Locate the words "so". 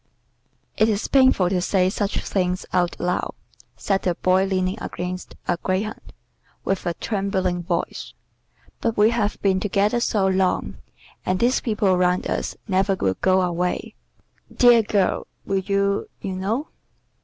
9.99-10.25